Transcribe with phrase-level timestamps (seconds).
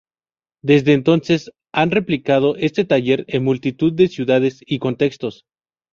[0.63, 5.45] Desde entonces han replicado este taller en multitud de ciudades y contextos.